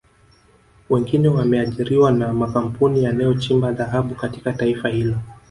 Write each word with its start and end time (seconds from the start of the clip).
Wengine 0.89 1.27
wameajiriwa 1.27 2.11
na 2.11 2.33
makampuni 2.33 3.03
yanayochimba 3.03 3.71
dhahabu 3.71 4.15
katika 4.15 4.53
taifa 4.53 4.89
hilo 4.89 5.17